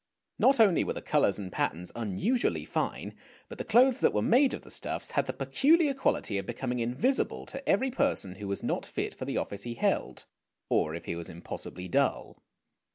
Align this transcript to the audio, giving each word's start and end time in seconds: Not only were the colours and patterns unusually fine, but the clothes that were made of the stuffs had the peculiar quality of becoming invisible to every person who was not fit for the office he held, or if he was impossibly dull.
Not 0.39 0.59
only 0.59 0.83
were 0.83 0.93
the 0.93 1.01
colours 1.03 1.37
and 1.37 1.51
patterns 1.51 1.91
unusually 1.95 2.65
fine, 2.65 3.13
but 3.49 3.59
the 3.59 3.63
clothes 3.63 3.99
that 3.99 4.13
were 4.15 4.23
made 4.23 4.55
of 4.55 4.63
the 4.63 4.71
stuffs 4.71 5.11
had 5.11 5.27
the 5.27 5.31
peculiar 5.33 5.93
quality 5.93 6.39
of 6.39 6.47
becoming 6.47 6.79
invisible 6.79 7.45
to 7.45 7.69
every 7.69 7.91
person 7.91 8.33
who 8.33 8.47
was 8.47 8.63
not 8.63 8.83
fit 8.83 9.13
for 9.13 9.25
the 9.25 9.37
office 9.37 9.61
he 9.61 9.75
held, 9.75 10.25
or 10.69 10.95
if 10.95 11.05
he 11.05 11.15
was 11.15 11.29
impossibly 11.29 11.87
dull. 11.87 12.41